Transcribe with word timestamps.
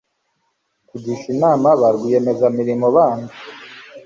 Kugisha 0.89 1.25
inama 1.35 1.67
ba 1.79 1.87
rwiyemezamirimo 1.95 2.85
bandi 2.95 3.33